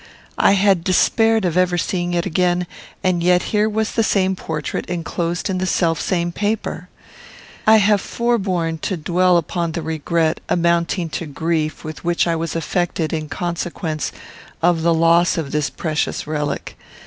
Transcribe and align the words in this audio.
I 0.39 0.53
had 0.53 0.83
despaired 0.83 1.45
of 1.45 1.55
ever 1.55 1.77
seeing 1.77 2.15
it 2.15 2.25
again, 2.25 2.65
and 3.03 3.21
yet 3.21 3.43
here 3.53 3.69
was 3.69 3.91
the 3.91 4.01
same 4.03 4.35
portrait 4.35 4.87
enclosed 4.87 5.47
in 5.47 5.59
the 5.59 5.67
selfsame 5.67 6.31
paper! 6.31 6.89
I 7.67 7.75
have 7.75 8.01
forborne 8.01 8.79
to 8.79 8.97
dwell 8.97 9.37
upon 9.37 9.73
the 9.73 9.83
regret, 9.83 10.39
amounting 10.49 11.09
to 11.09 11.27
grief, 11.27 11.83
with 11.83 12.03
which 12.03 12.25
I 12.25 12.35
was 12.35 12.55
affected 12.55 13.13
in 13.13 13.29
consequence 13.29 14.11
of 14.59 14.81
the 14.81 14.91
loss 14.95 15.37
of 15.37 15.51
this 15.51 15.69
precious 15.69 16.25
relic. 16.25 16.79